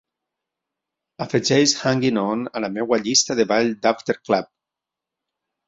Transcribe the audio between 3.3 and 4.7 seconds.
de ball d'aftercluv.